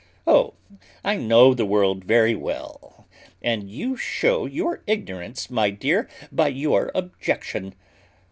[0.25, 0.55] Oh!
[1.03, 3.07] I know the world very well;
[3.39, 7.75] and you shew your ignorance, my dear, by your objection.